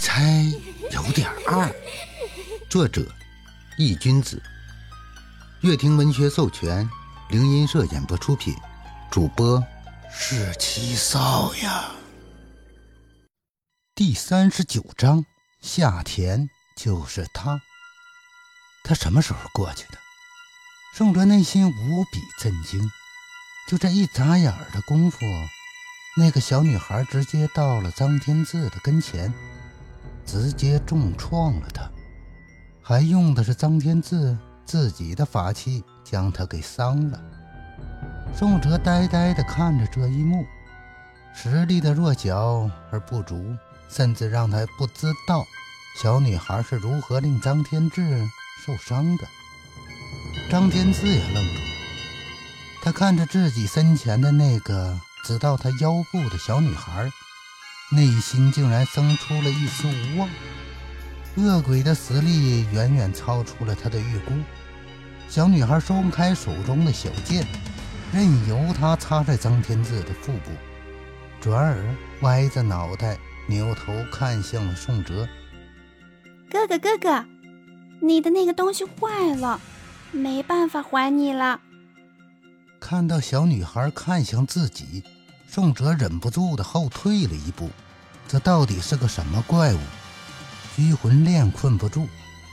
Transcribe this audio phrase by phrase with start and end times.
[0.00, 0.50] 猜
[0.92, 1.70] 有点二。
[2.70, 3.06] 作者：
[3.76, 4.42] 易君子，
[5.60, 6.88] 乐亭文学授权，
[7.28, 8.56] 灵音社演播出品，
[9.10, 9.62] 主播
[10.10, 11.90] 是七少呀。
[13.94, 15.26] 第三十九章，
[15.60, 17.60] 夏田就是他。
[18.82, 19.98] 他什么时候过去的？
[20.94, 22.90] 宋哲内心无比震惊。
[23.68, 25.18] 就这一眨眼的功夫。
[26.16, 29.32] 那个小女孩直接到了张天志的跟前，
[30.24, 31.90] 直接重创了他，
[32.82, 37.20] 还用的是张天志自己的法器将他给伤了。
[38.34, 40.44] 宋哲呆呆地看着这一幕，
[41.34, 43.56] 实力的弱小而不足，
[43.88, 45.44] 甚至让他不知道
[46.00, 48.28] 小女孩是如何令张天志
[48.64, 49.26] 受伤的。
[50.50, 51.70] 张天志也愣住了，
[52.82, 55.00] 他看着自己身前的那个。
[55.22, 57.12] 直到他腰部的小女孩，
[57.90, 60.28] 内心竟然生出了一丝无望。
[61.36, 64.32] 恶鬼的实力远远超出了他的预估。
[65.28, 67.46] 小女孩松开手中的小剑，
[68.12, 70.50] 任由它插在张天志的腹部，
[71.40, 73.16] 转而歪着脑袋
[73.46, 75.28] 扭头看向了宋哲
[76.50, 77.24] ：“哥哥，哥哥，
[78.00, 79.60] 你的那个东西坏了，
[80.10, 81.60] 没办法还你了。”
[82.80, 85.04] 看到小女孩看向自己，
[85.52, 87.68] 宋哲忍不住的后退了一步。
[88.28, 89.78] 这到底是个什么怪物？
[90.76, 92.06] 拘魂链困不住，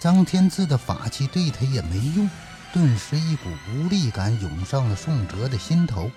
[0.00, 2.28] 张天志的法器对他也没用。
[2.72, 6.10] 顿时，一股无力感涌上了宋哲的心头。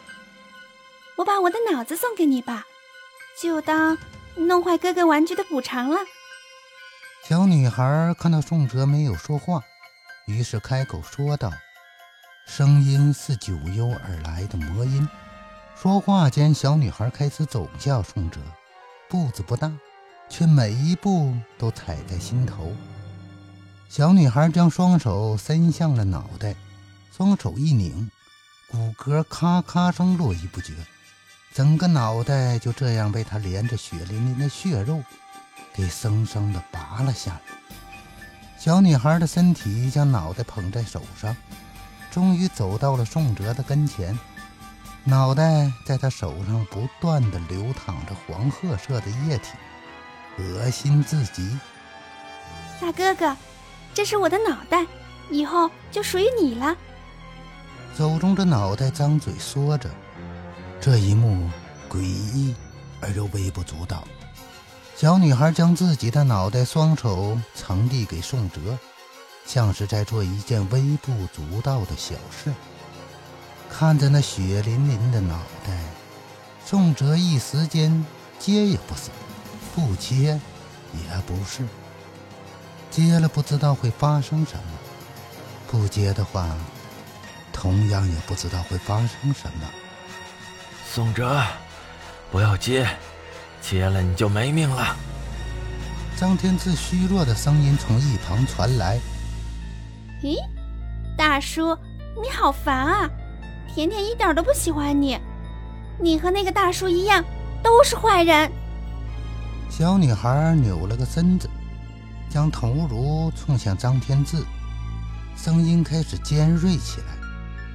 [1.16, 2.66] 我把我的脑子送给你吧，
[3.40, 3.96] 就当
[4.36, 5.98] 弄坏哥哥玩具的补偿了。
[7.30, 9.62] 小女孩看到宋哲没有说话，
[10.26, 11.52] 于是开口说道。
[12.48, 15.08] 声音是九幽而来的魔音。
[15.76, 18.40] 说话间，小女孩开始走向宋哲，
[19.10, 19.72] 步子不大，
[20.30, 22.72] 却每一步都踩在心头。
[23.90, 26.56] 小女孩将双手伸向了脑袋，
[27.12, 28.10] 双手一拧，
[28.72, 30.74] 骨骼咔咔声络绎不绝，
[31.54, 35.04] 整个脑袋就这样被她连着血淋淋的血肉
[35.74, 37.42] 给生生的拔了下来。
[38.58, 41.36] 小女孩的身体将脑袋捧在手上。
[42.10, 44.16] 终于走到了宋哲的跟前，
[45.06, 49.50] 脑袋在他手上不断的流淌着黄褐色的液体，
[50.38, 51.58] 恶心至极。
[52.80, 53.36] 大哥哥，
[53.94, 54.86] 这是我的脑袋，
[55.30, 56.76] 以后就属于你了。
[57.98, 59.90] 手中的脑袋张嘴说着，
[60.80, 61.50] 这一幕
[61.90, 62.56] 诡异
[63.02, 64.04] 而又微不足道。
[64.96, 68.78] 小女孩将自己的脑袋双手呈递给宋哲。
[69.46, 72.54] 像是在做一件微不足道的小事。
[73.76, 75.74] 看着那血淋淋的脑袋，
[76.64, 78.06] 宋哲一时间
[78.38, 79.10] 接也不是，
[79.74, 80.40] 不接
[80.94, 81.66] 也不是。
[82.92, 84.64] 接了不知道会发生什么，
[85.68, 86.56] 不接的话，
[87.52, 89.68] 同样也不知道会发生什么。
[90.88, 91.44] 宋哲，
[92.32, 92.88] 不要接，
[93.60, 94.96] 接了你就没命了。
[96.16, 99.00] 张天志虚弱的声音从一旁传来。
[100.22, 100.38] 咦，
[101.18, 101.76] 大叔，
[102.22, 103.10] 你好烦啊！
[103.74, 105.18] 甜甜一点都不喜欢你，
[106.00, 107.26] 你和那个大叔一样，
[107.64, 108.52] 都是坏人。
[109.68, 111.50] 小女孩扭了个身子，
[112.30, 114.38] 将头颅冲向张天志，
[115.36, 117.08] 声音开始尖锐起来，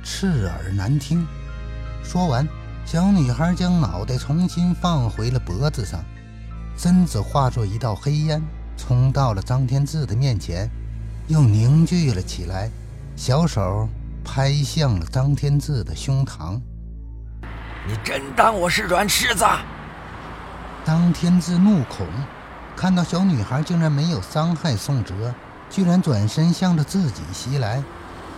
[0.04, 1.26] 刺耳难听。
[2.04, 2.46] 说完，
[2.84, 5.98] 小女孩将脑袋重新放回了脖子上，
[6.76, 8.40] 身子化作一道黑烟，
[8.76, 10.70] 冲到了张天志的面前。
[11.26, 12.70] 又凝聚了起来，
[13.16, 13.88] 小手
[14.30, 16.60] 拍向了张天志的胸膛。
[17.86, 19.42] 你真当我是软柿子？
[20.84, 22.06] 张天志怒恐，
[22.76, 25.34] 看到小女孩竟然没有伤害宋哲，
[25.70, 27.82] 居然转身向着自己袭来，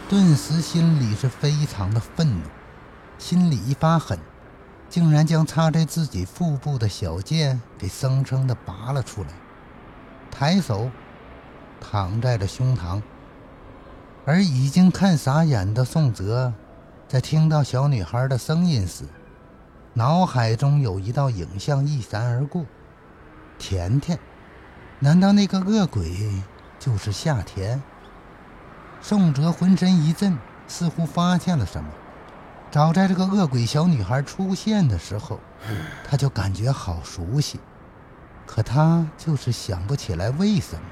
[0.08, 2.44] 顿时心里是非常的愤怒，
[3.18, 4.16] 心里一发狠，
[4.88, 9.28] 竟然将插在自己腹部的小剑给生生的拔了出来，
[10.30, 10.88] 抬手。
[11.82, 13.00] 躺在了胸膛，
[14.26, 16.52] 而已经看傻眼的宋哲，
[17.08, 19.04] 在听到小女孩的声音时，
[19.94, 22.64] 脑海中有一道影像一闪而过：
[23.58, 24.18] 甜甜，
[24.98, 26.30] 难道那个恶鬼
[26.78, 27.82] 就是夏田？
[29.00, 30.38] 宋哲浑身一震，
[30.68, 31.90] 似乎发现了什么。
[32.70, 35.40] 早在这个恶鬼小女孩出现的时候，
[36.04, 37.58] 他就感觉好熟悉，
[38.46, 40.82] 可他就是想不起来为什么。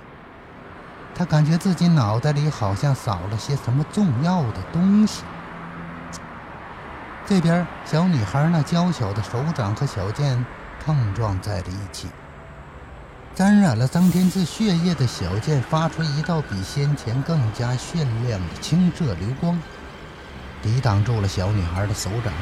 [1.19, 5.25] 他感觉自己脑袋里好像少了些什么重要的东西。
[7.27, 10.47] 这边，小女孩那娇小的手掌和小剑
[10.87, 12.07] 碰撞在了一起，
[13.35, 19.61] 沾染了张天志血液的小剑发出一道比先前更加炫亮的清澈流光，
[20.63, 22.33] 抵挡住了小女孩的手掌。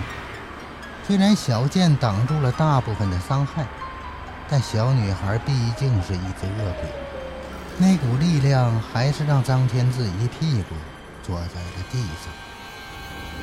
[1.06, 3.67] 虽然小剑挡住了大部分的伤害，
[4.50, 7.06] 但小女孩毕竟是一只恶鬼，
[7.78, 10.75] 那股力量还是让张天志一屁股
[11.23, 12.32] 坐在了地上。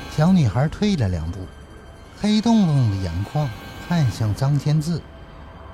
[0.09, 1.45] 小女孩退了两步，
[2.19, 3.47] 黑洞洞的眼眶
[3.87, 4.99] 看向张天志，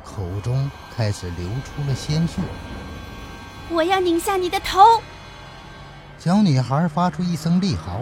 [0.04, 2.42] 口中开始流出了鲜血。
[3.70, 4.80] 我要拧下你的头！
[6.18, 8.02] 小女孩发出一声厉嚎，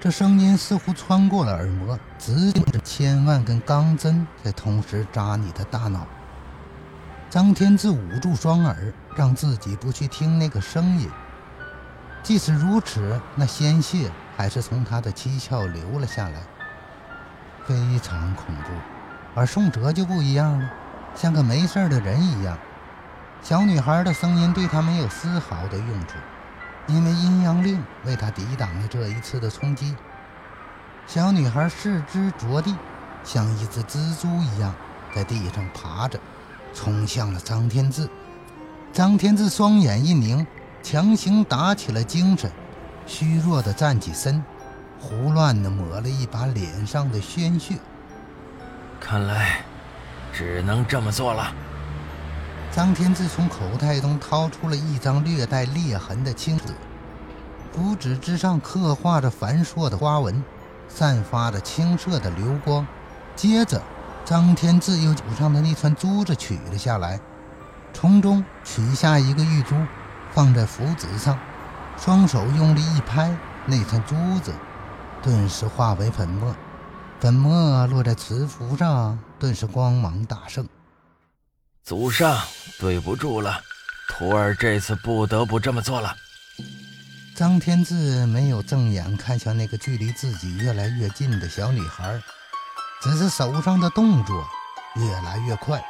[0.00, 6.08] 这声音似乎穿过了耳膜，直接着千万根钢针在同时扎你的大脑。
[7.30, 11.10] 张天志捂住双耳，让自己不去听那个声音。
[12.22, 14.10] 即使如此，那鲜血。
[14.34, 16.40] 还是从他的七窍流了下来，
[17.66, 18.70] 非常恐怖。
[19.34, 20.70] 而宋哲就不一样了，
[21.14, 22.56] 像个没事的人一样。
[23.42, 26.14] 小女孩的声音对他没有丝毫的用处，
[26.86, 29.94] 因为阴阳令为他抵挡了这一次的冲击。
[31.06, 32.74] 小女孩四肢着地，
[33.22, 34.74] 像一只蜘蛛一样
[35.14, 36.18] 在地上爬着，
[36.72, 38.08] 冲向了张天志。
[38.92, 40.46] 张天志双眼一凝，
[40.82, 42.52] 强行打起了精神。
[43.06, 44.44] 虚弱的站起身，
[45.00, 47.76] 胡乱的抹了一把脸上的鲜血。
[49.00, 49.64] 看来，
[50.30, 51.54] 只能这么做了。
[52.70, 56.64] 张天志从口袋中掏出了一张略带裂痕的青纸，
[57.72, 60.44] 符纸之上刻画着繁硕的花纹，
[60.86, 62.86] 散发着青色的流光。
[63.34, 63.80] 接着，
[64.22, 67.18] 张天志又手上的那串珠子取了下来，
[67.92, 69.74] 从中取下一个玉珠，
[70.32, 71.38] 放在符纸上。
[71.98, 73.36] 双手用力一拍，
[73.66, 74.52] 那串珠子
[75.22, 76.54] 顿时化为粉末，
[77.20, 80.66] 粉末落在瓷符上，顿时光芒大盛。
[81.84, 82.40] 祖上，
[82.80, 83.60] 对不住了，
[84.08, 86.14] 徒儿这次不得不这么做了。
[87.36, 92.20] 张天志没有正眼看向那个距离自己越来越近的小女孩，
[93.00, 94.44] 只是手上的动作
[94.96, 95.82] 越来越快。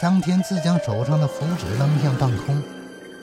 [0.00, 2.62] 张天志将手上的符纸扔向半空。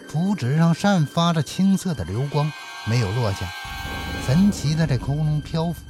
[0.07, 2.51] 符纸上散发着青色的流光，
[2.85, 3.47] 没有落下，
[4.27, 5.81] 神奇的在空中漂浮。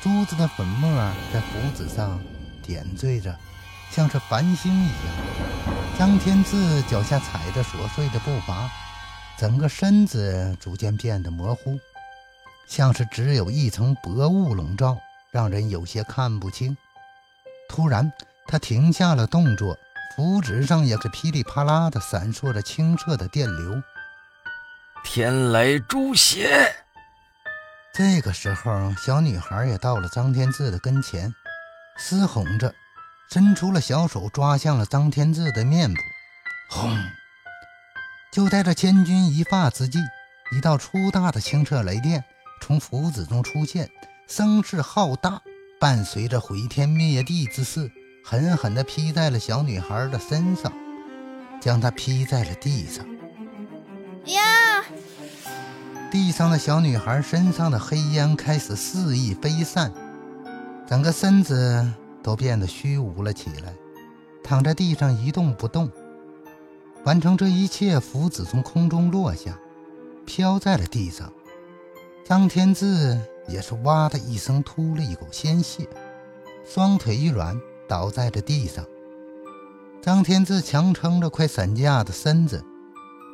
[0.00, 0.88] 珠子的粉末
[1.32, 2.20] 在符纸上
[2.62, 3.36] 点缀着，
[3.90, 4.94] 像是繁星一样。
[5.98, 8.70] 张天志脚下踩着琐碎的步伐，
[9.36, 11.76] 整个身子逐渐变得模糊，
[12.68, 14.96] 像是只有一层薄雾笼罩，
[15.32, 16.76] 让人有些看不清。
[17.68, 18.12] 突然，
[18.46, 19.76] 他停下了动作。
[20.14, 23.82] 符纸上也是噼里啪啦的闪烁着清澈的电流。
[25.04, 26.74] 天雷诛邪！
[27.92, 31.34] 这个时候，小女孩也到了张天志的跟前，
[31.96, 32.74] 嘶吼着，
[33.30, 36.00] 伸出了小手抓向了张天志的面部。
[36.70, 36.98] 轰！
[38.32, 39.98] 就在这千钧一发之际，
[40.56, 42.24] 一道粗大的清澈雷电
[42.60, 43.88] 从符纸中出现，
[44.26, 45.40] 声势浩大，
[45.78, 47.90] 伴随着毁天灭地之势。
[48.26, 50.72] 狠狠地劈在了小女孩的身上，
[51.60, 53.06] 将她劈在了地上。
[54.24, 54.82] 呀！
[56.10, 59.92] 地上的小女孩身上的黑烟开始肆意飞散，
[60.88, 61.86] 整个身子
[62.22, 63.74] 都变得虚无了起来，
[64.42, 65.90] 躺在地上一动不动。
[67.04, 69.58] 完成这一切，福子从空中落下，
[70.24, 71.30] 飘在了地上。
[72.24, 75.86] 张天志也是哇的一声吐了一口鲜血，
[76.66, 77.54] 双腿一软。
[77.88, 78.84] 倒在了地上，
[80.02, 82.64] 张天志强撑着快散架的身子，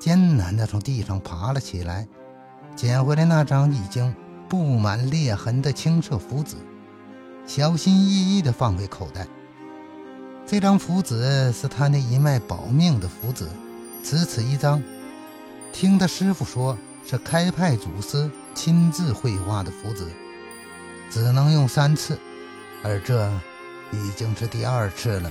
[0.01, 2.07] 艰难地从地上爬了起来，
[2.77, 4.15] 捡回来那张已经
[4.49, 6.57] 布满裂痕的青色符纸，
[7.47, 9.27] 小心翼翼地放回口袋。
[10.47, 13.47] 这张符纸是他那一脉保命的符纸，
[14.03, 14.83] 只此一张。
[15.73, 16.77] 听他师傅说，
[17.07, 20.05] 是开派祖师亲自绘画的符纸，
[21.09, 22.19] 只能用三次，
[22.83, 23.31] 而这。
[23.93, 25.31] 已经是第二次了，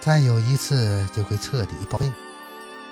[0.00, 2.12] 再有一次就会彻底报废。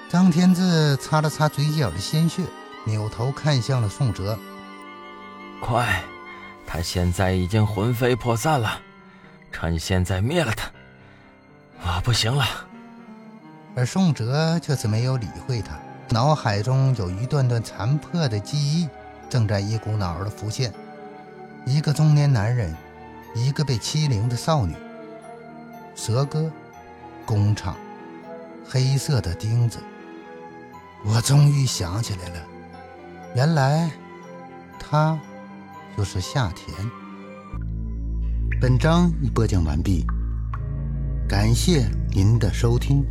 [0.09, 2.43] 张天志擦了擦嘴角的鲜血，
[2.85, 4.39] 扭头看向了宋哲
[5.61, 6.03] ：“快，
[6.67, 8.81] 他现在已经魂飞魄散了，
[9.51, 10.71] 趁现在灭了他。
[11.83, 12.45] 我不行了。”
[13.75, 15.81] 而宋哲却是没有理会他，
[16.11, 18.87] 脑海中有一段段残破的记忆
[19.31, 20.71] 正在一股脑的浮现，
[21.65, 22.77] 一个中年男人。
[23.35, 24.75] 一个被欺凌的少女，
[25.95, 26.51] 蛇哥，
[27.25, 27.77] 工厂，
[28.69, 29.79] 黑色的钉子。
[31.05, 32.47] 我终于想起来了，
[33.35, 33.91] 原来
[34.79, 35.19] 他
[35.97, 36.77] 就是夏田。
[38.61, 40.07] 本章已播讲完毕，
[41.29, 43.05] 感谢您的收听。